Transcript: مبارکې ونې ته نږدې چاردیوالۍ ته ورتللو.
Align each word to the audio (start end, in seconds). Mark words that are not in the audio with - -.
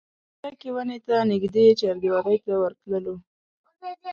مبارکې 0.35 0.69
ونې 0.75 0.97
ته 1.05 1.15
نږدې 1.31 1.65
چاردیوالۍ 1.79 2.37
ته 2.45 2.53
ورتللو. 2.61 3.15